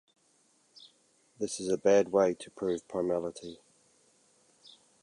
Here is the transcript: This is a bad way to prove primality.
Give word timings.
This 1.37 1.59
is 1.59 1.69
a 1.69 1.77
bad 1.77 2.11
way 2.11 2.33
to 2.33 2.49
prove 2.49 2.87
primality. 2.87 3.59